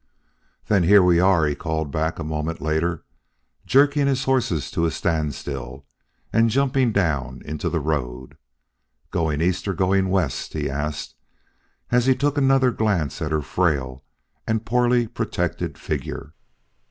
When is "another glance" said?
12.39-13.21